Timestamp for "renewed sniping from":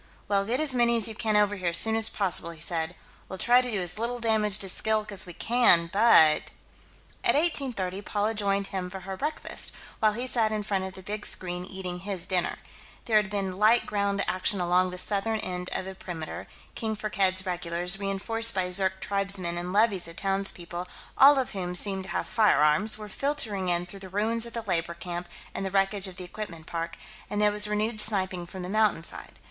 27.67-28.63